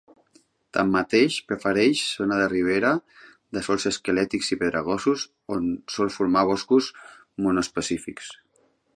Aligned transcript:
Tanmateix 0.75 1.35
prefereix 1.49 1.99
zones 2.21 2.39
de 2.43 2.47
ribera, 2.53 2.93
de 3.57 3.63
sòls 3.67 3.85
esquelètics 3.89 4.49
i 4.55 4.57
pedregosos 4.63 5.25
on 5.57 5.67
sol 5.97 6.11
formar 6.15 6.45
boscos 6.53 6.89
monoespecífics. 7.49 8.31